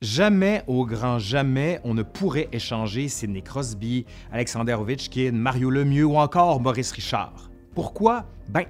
[0.00, 6.16] Jamais, au grand jamais, on ne pourrait échanger Sidney Crosby, Alexander Ovechkin, Mario Lemieux ou
[6.18, 7.50] encore Maurice Richard.
[7.74, 8.24] Pourquoi?
[8.48, 8.62] Ben,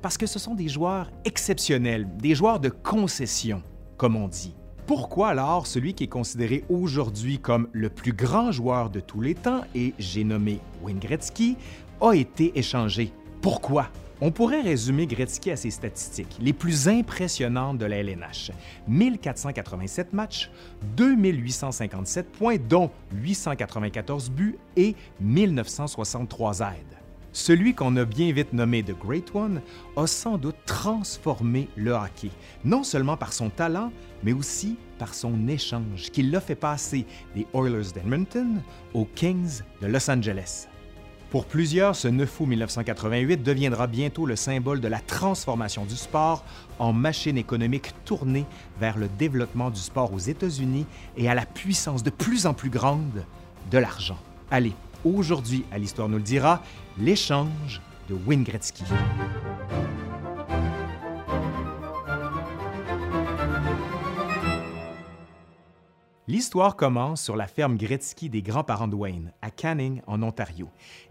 [0.00, 3.64] parce que ce sont des joueurs exceptionnels, des joueurs de concession,
[3.96, 4.54] comme on dit.
[4.86, 9.34] Pourquoi alors celui qui est considéré aujourd'hui comme le plus grand joueur de tous les
[9.34, 11.56] temps, et j'ai nommé Wayne Gretzky,
[12.00, 13.10] a été échangé?
[13.42, 13.88] Pourquoi?
[14.22, 18.50] On pourrait résumer Gretzky à ses statistiques, les plus impressionnantes de la LNH.
[18.88, 20.50] 1487 matchs,
[20.96, 26.96] 2857 points, dont 894 buts et 1963 aides.
[27.32, 29.60] Celui qu'on a bien vite nommé The Great One
[29.98, 32.30] a sans doute transformé le hockey,
[32.64, 33.92] non seulement par son talent,
[34.24, 37.04] mais aussi par son échange qui l'a fait passer
[37.34, 38.62] des Oilers d'Edmonton
[38.94, 40.68] aux Kings de Los Angeles.
[41.30, 46.44] Pour plusieurs, ce 9 août 1988 deviendra bientôt le symbole de la transformation du sport
[46.78, 48.46] en machine économique tournée
[48.78, 52.70] vers le développement du sport aux États-Unis et à la puissance de plus en plus
[52.70, 53.24] grande
[53.72, 54.18] de l'argent.
[54.52, 54.72] Allez,
[55.04, 56.62] aujourd'hui, à l'Histoire nous le dira,
[56.96, 58.84] l'échange de Wayne Gretzky.
[66.28, 70.68] L'histoire commence sur la ferme Gretzky des grands-parents de Wayne, à Canning, en Ontario.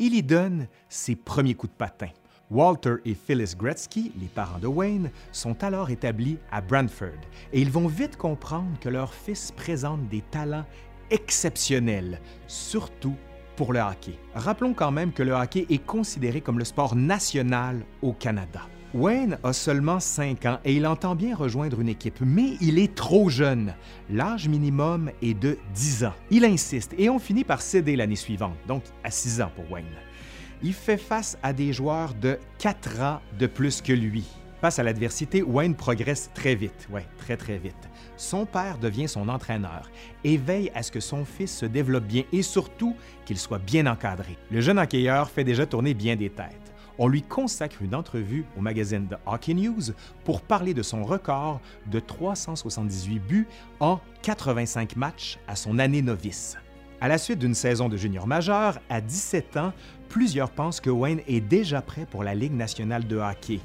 [0.00, 2.08] Il y donne ses premiers coups de patin.
[2.50, 7.20] Walter et Phyllis Gretzky, les parents de Wayne, sont alors établis à Brantford
[7.52, 10.66] et ils vont vite comprendre que leur fils présente des talents
[11.10, 13.14] exceptionnels, surtout
[13.54, 14.18] pour le hockey.
[14.34, 18.62] Rappelons quand même que le hockey est considéré comme le sport national au Canada.
[18.96, 22.94] Wayne a seulement 5 ans et il entend bien rejoindre une équipe, mais il est
[22.94, 23.74] trop jeune.
[24.08, 26.14] L'âge minimum est de 10 ans.
[26.30, 29.84] Il insiste et on finit par céder l'année suivante, donc à 6 ans pour Wayne.
[30.62, 34.24] Il fait face à des joueurs de 4 ans de plus que lui.
[34.62, 37.74] Face à l'adversité, Wayne progresse très vite, très très vite.
[38.16, 39.90] Son père devient son entraîneur
[40.24, 43.86] et veille à ce que son fils se développe bien et surtout qu'il soit bien
[43.86, 44.38] encadré.
[44.50, 46.65] Le jeune hockeyeur fait déjà tourner bien des têtes
[46.98, 49.92] on lui consacre une entrevue au magazine The Hockey News
[50.24, 53.48] pour parler de son record de 378 buts
[53.80, 56.56] en 85 matchs à son année novice.
[57.00, 59.72] À la suite d'une saison de junior majeur, à 17 ans,
[60.08, 63.60] plusieurs pensent que Wayne est déjà prêt pour la Ligue nationale de hockey,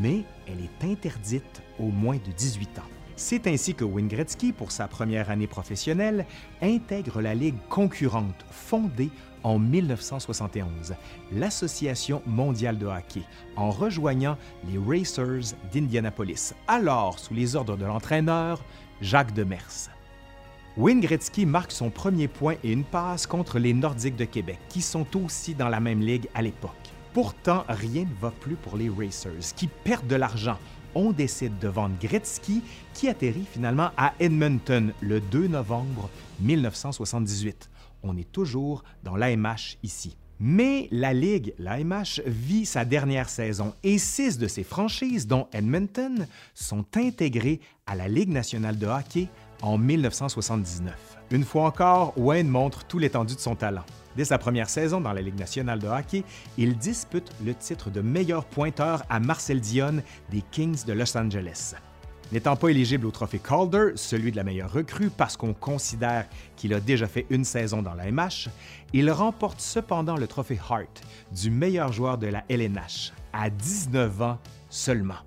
[0.00, 2.93] mais elle est interdite aux moins de 18 ans.
[3.16, 6.26] C'est ainsi que Wayne Gretzky, pour sa première année professionnelle,
[6.60, 9.10] intègre la Ligue concurrente fondée
[9.44, 10.94] en 1971,
[11.32, 13.22] l'Association mondiale de hockey,
[13.56, 14.36] en rejoignant
[14.68, 18.64] les Racers d'Indianapolis, alors sous les ordres de l'entraîneur
[19.00, 19.90] Jacques Demers.
[20.76, 24.82] Wayne Gretzky marque son premier point et une passe contre les Nordiques de Québec, qui
[24.82, 26.72] sont aussi dans la même ligue à l'époque.
[27.12, 30.58] Pourtant, rien ne va plus pour les Racers, qui perdent de l'argent.
[30.94, 32.62] On décide de vendre Gretzky,
[32.92, 36.08] qui atterrit finalement à Edmonton le 2 novembre
[36.40, 37.70] 1978
[38.04, 40.16] on est toujours dans l'AMH ici.
[40.40, 46.26] Mais la Ligue, l'AMH, vit sa dernière saison et six de ses franchises, dont Edmonton,
[46.54, 49.28] sont intégrées à la Ligue nationale de hockey
[49.62, 50.94] en 1979.
[51.30, 53.84] Une fois encore, Wayne montre tout l'étendue de son talent.
[54.16, 56.22] Dès sa première saison dans la Ligue nationale de hockey,
[56.56, 61.74] il dispute le titre de meilleur pointeur à Marcel Dionne des Kings de Los Angeles.
[62.32, 66.26] N'étant pas éligible au trophée Calder, celui de la meilleure recrue, parce qu'on considère
[66.56, 68.48] qu'il a déjà fait une saison dans la MH,
[68.92, 74.38] il remporte cependant le trophée Hart du meilleur joueur de la LNH, à 19 ans
[74.70, 75.18] seulement.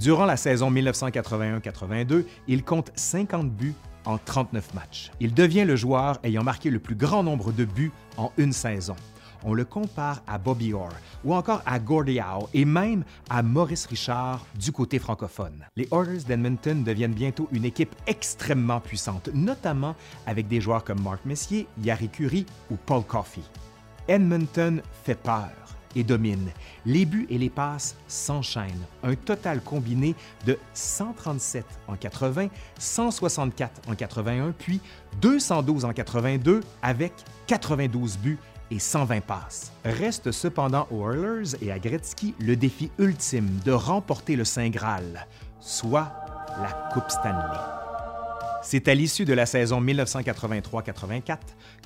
[0.00, 5.10] Durant la saison 1981-82, il compte 50 buts en 39 matchs.
[5.20, 8.96] Il devient le joueur ayant marqué le plus grand nombre de buts en une saison
[9.44, 10.92] on le compare à Bobby Orr
[11.24, 15.66] ou encore à Gordie Howe et même à Maurice Richard du côté francophone.
[15.76, 19.94] Les Oilers d'Edmonton deviennent bientôt une équipe extrêmement puissante, notamment
[20.26, 23.42] avec des joueurs comme Mark Messier, Yari Curie ou Paul Coffey.
[24.08, 25.50] Edmonton fait peur
[25.96, 26.50] et domine.
[26.86, 28.86] Les buts et les passes s'enchaînent.
[29.02, 30.14] Un total combiné
[30.46, 34.80] de 137 en 80, 164 en 81, puis
[35.20, 37.12] 212 en 82 avec
[37.46, 38.38] 92 buts
[38.70, 39.72] et 120 passes.
[39.84, 45.26] Reste cependant aux Oilers et à Gretzky le défi ultime de remporter le Saint Graal,
[45.60, 46.12] soit
[46.60, 47.58] la Coupe Stanley.
[48.62, 51.38] C'est à l'issue de la saison 1983-84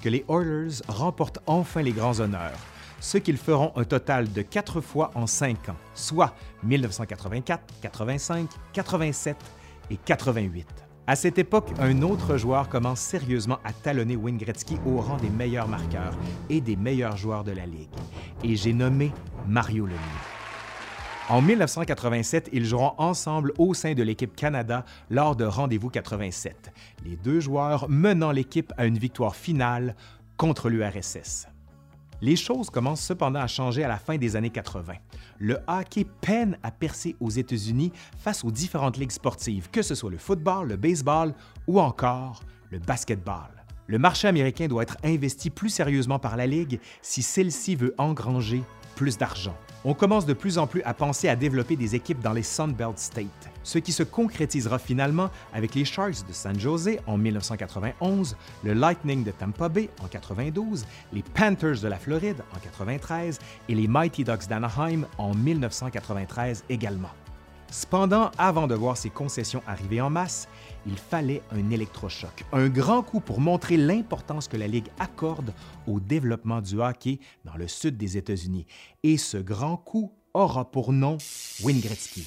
[0.02, 2.58] que les Oilers remportent enfin les grands honneurs,
[3.02, 9.36] ce qu'ils feront un total de quatre fois en cinq ans, soit 1984, 85, 87
[9.90, 10.66] et 88.
[11.08, 15.30] À cette époque, un autre joueur commence sérieusement à talonner Wayne Gretzky au rang des
[15.30, 16.16] meilleurs marqueurs
[16.48, 17.90] et des meilleurs joueurs de la Ligue.
[18.44, 19.10] Et j'ai nommé
[19.48, 19.98] Mario Lemieux.
[21.28, 26.72] En 1987, ils joueront ensemble au sein de l'équipe Canada lors de Rendez-vous 87,
[27.04, 29.96] les deux joueurs menant l'équipe à une victoire finale
[30.36, 31.48] contre l'URSS.
[32.22, 34.94] Les choses commencent cependant à changer à la fin des années 80.
[35.40, 40.10] Le hockey peine à percer aux États-Unis face aux différentes ligues sportives, que ce soit
[40.10, 41.34] le football, le baseball
[41.66, 43.50] ou encore le basketball.
[43.88, 48.62] Le marché américain doit être investi plus sérieusement par la Ligue si celle-ci veut engranger
[48.94, 52.32] plus d'argent on commence de plus en plus à penser à développer des équipes dans
[52.32, 57.18] les Sunbelt States, ce qui se concrétisera finalement avec les Sharks de San Jose en
[57.18, 63.38] 1991, le Lightning de Tampa Bay en 92, les Panthers de la Floride en 93
[63.68, 67.10] et les Mighty Ducks d'Anaheim en 1993 également.
[67.72, 70.46] Cependant, avant de voir ces concessions arriver en masse,
[70.86, 75.54] il fallait un électrochoc, un grand coup pour montrer l'importance que la Ligue accorde
[75.88, 78.66] au développement du hockey dans le sud des États-Unis.
[79.02, 81.16] Et ce grand coup aura pour nom
[81.62, 82.26] Wayne Gretzky.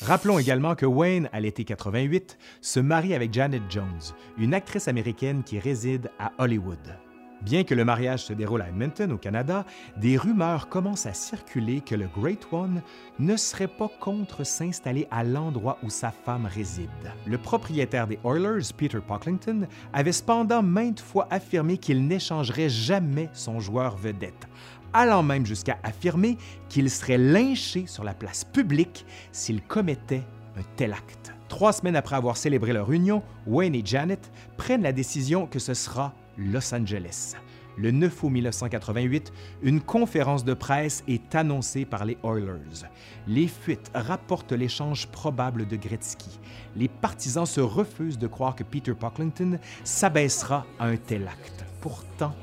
[0.00, 4.00] Rappelons également que Wayne, à l'été 88, se marie avec Janet Jones,
[4.38, 7.03] une actrice américaine qui réside à Hollywood.
[7.44, 9.66] Bien que le mariage se déroule à Edmonton, au Canada,
[9.98, 12.80] des rumeurs commencent à circuler que le Great One
[13.18, 16.88] ne serait pas contre s'installer à l'endroit où sa femme réside.
[17.26, 23.60] Le propriétaire des Oilers, Peter Pocklington, avait cependant maintes fois affirmé qu'il n'échangerait jamais son
[23.60, 24.48] joueur vedette,
[24.94, 26.38] allant même jusqu'à affirmer
[26.70, 30.24] qu'il serait lynché sur la place publique s'il commettait
[30.56, 31.34] un tel acte.
[31.48, 35.74] Trois semaines après avoir célébré leur union, Wayne et Janet prennent la décision que ce
[35.74, 37.34] sera Los Angeles.
[37.76, 39.32] Le 9 août 1988,
[39.62, 42.86] une conférence de presse est annoncée par les Oilers.
[43.26, 46.38] Les fuites rapportent l'échange probable de Gretzky.
[46.76, 51.64] Les partisans se refusent de croire que Peter Pocklington s'abaissera à un tel acte.
[51.80, 52.34] Pourtant,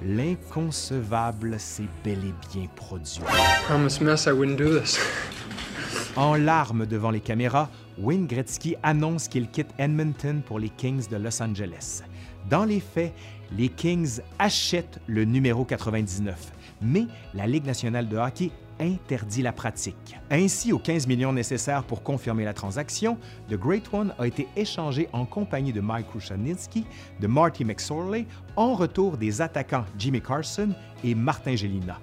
[0.00, 3.20] l'inconcevable s'est bel et bien produit.
[6.16, 7.68] En larmes devant les caméras,
[7.98, 12.02] Wayne Gretzky annonce qu'il quitte Edmonton pour les Kings de Los Angeles.
[12.48, 13.14] Dans les faits,
[13.56, 16.52] les Kings achètent le numéro 99,
[16.82, 18.50] mais la Ligue nationale de hockey
[18.80, 20.16] interdit la pratique.
[20.30, 23.18] Ainsi, aux 15 millions nécessaires pour confirmer la transaction,
[23.50, 26.84] The Great One a été échangé en compagnie de Mike Krushaninski,
[27.20, 28.26] de Marty McSorley,
[28.56, 30.70] en retour des attaquants Jimmy Carson
[31.04, 31.98] et Martin Gelina.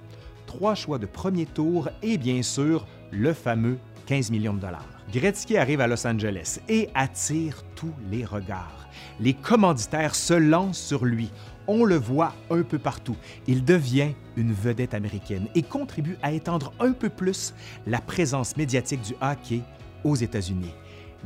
[0.46, 4.86] Trois choix de premier tour et bien sûr le fameux 15 millions de dollars.
[5.12, 8.88] Gretzky arrive à Los Angeles et attire tous les regards.
[9.20, 11.30] Les commanditaires se lancent sur lui.
[11.66, 13.16] On le voit un peu partout.
[13.46, 17.52] Il devient une vedette américaine et contribue à étendre un peu plus
[17.86, 19.60] la présence médiatique du hockey
[20.04, 20.74] aux États-Unis.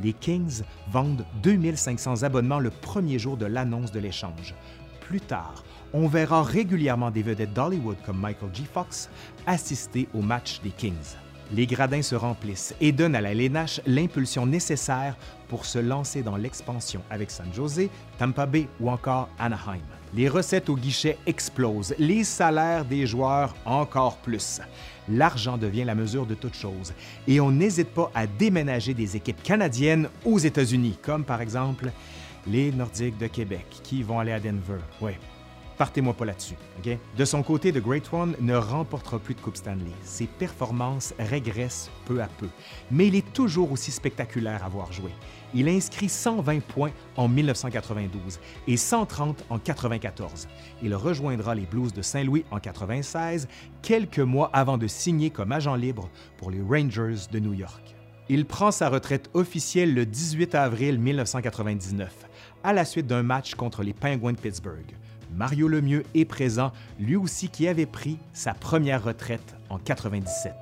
[0.01, 4.55] Les Kings vendent 2500 abonnements le premier jour de l'annonce de l'échange.
[5.01, 5.63] Plus tard,
[5.93, 8.63] on verra régulièrement des vedettes d'Hollywood comme Michael G.
[8.71, 9.09] Fox
[9.45, 11.15] assister au match des Kings
[11.53, 15.17] les gradins se remplissent et donnent à la LNH l'impulsion nécessaire
[15.49, 19.81] pour se lancer dans l'expansion avec San Jose, Tampa Bay ou encore Anaheim.
[20.13, 24.61] Les recettes au guichet explosent, les salaires des joueurs encore plus.
[25.09, 26.93] L'argent devient la mesure de toute chose
[27.27, 31.91] et on n'hésite pas à déménager des équipes canadiennes aux États-Unis, comme par exemple
[32.47, 34.79] les Nordiques de Québec qui vont aller à Denver.
[35.81, 36.53] Partez-moi pas là-dessus.
[37.17, 39.89] De son côté, The Great One ne remportera plus de Coupe Stanley.
[40.03, 42.49] Ses performances régressent peu à peu,
[42.91, 45.09] mais il est toujours aussi spectaculaire à voir jouer.
[45.55, 50.47] Il inscrit 120 points en 1992 et 130 en 1994.
[50.83, 53.47] Il rejoindra les Blues de Saint-Louis en 1996,
[53.81, 57.95] quelques mois avant de signer comme agent libre pour les Rangers de New York.
[58.29, 62.13] Il prend sa retraite officielle le 18 avril 1999,
[62.63, 65.00] à la suite d'un match contre les Penguins de Pittsburgh.
[65.31, 70.53] Mario Lemieux est présent, lui aussi qui avait pris sa première retraite en 97.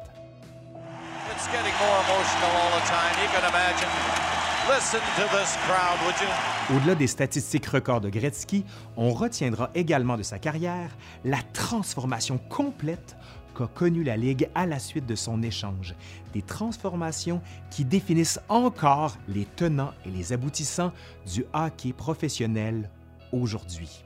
[6.76, 8.64] Au-delà des statistiques records de Gretzky,
[8.98, 10.96] on retiendra également de sa carrière
[11.26, 13.16] la transformation complète
[13.58, 15.96] qu'a connue la Ligue à la suite de son échange.
[16.34, 20.92] Des transformations qui définissent encore les tenants et les aboutissants
[21.26, 22.90] du hockey professionnel
[23.32, 24.04] aujourd'hui.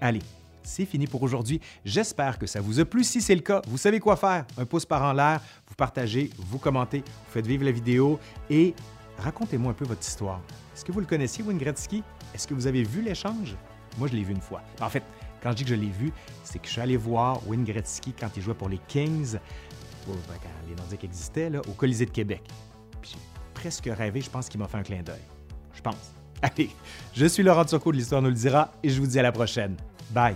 [0.00, 0.22] Allez,
[0.62, 1.60] c'est fini pour aujourd'hui.
[1.84, 3.04] J'espère que ça vous a plu.
[3.04, 4.46] Si c'est le cas, vous savez quoi faire.
[4.56, 8.18] Un pouce par en l'air, vous partagez, vous commentez, vous faites vivre la vidéo
[8.50, 8.74] et
[9.18, 10.40] racontez-moi un peu votre histoire.
[10.74, 12.02] Est-ce que vous le connaissiez, Wayne Gretzky?
[12.34, 13.56] Est-ce que vous avez vu l'échange?
[13.98, 14.62] Moi, je l'ai vu une fois.
[14.80, 15.04] En fait,
[15.42, 18.12] quand je dis que je l'ai vu, c'est que je suis allé voir Wayne Gretzky
[18.18, 19.38] quand il jouait pour les Kings,
[20.06, 22.42] ben, quand les Nordiques existaient, au Colisée de Québec.
[23.02, 23.18] J'ai
[23.54, 25.22] presque rêvé, je pense qu'il m'a fait un clin d'œil.
[25.74, 26.14] Je pense.
[26.42, 26.70] Allez,
[27.14, 29.32] je suis Laurent Turcot de l'Histoire nous le dira et je vous dis à la
[29.32, 29.76] prochaine.
[30.10, 30.34] Bye.